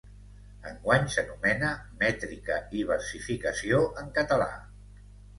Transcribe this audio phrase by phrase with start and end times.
[0.69, 1.67] Enguany s'anomena
[1.99, 4.49] "Mètrica i versificació en català".